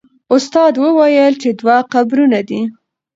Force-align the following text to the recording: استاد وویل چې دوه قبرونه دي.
استاد 0.35 0.73
وویل 0.83 1.33
چې 1.41 1.49
دوه 1.59 1.77
قبرونه 1.93 2.39
دي. 2.49 2.61